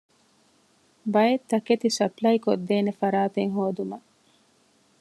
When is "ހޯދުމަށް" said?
3.57-4.07